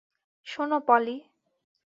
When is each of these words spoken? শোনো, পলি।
শোনো, 0.47 0.77
পলি। 0.87 1.17